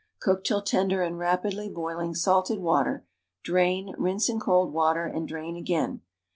Cook 0.19 0.43
till 0.43 0.63
tender 0.63 1.03
in 1.03 1.17
rapidly 1.17 1.69
l)oiling 1.69 2.17
salted 2.17 2.57
water, 2.57 3.05
drain, 3.43 3.93
rinse 3.99 4.29
in 4.29 4.39
cold 4.39 4.73
\\ater 4.75 5.05
and 5.05 5.27
drain 5.27 5.55
again. 5.55 6.01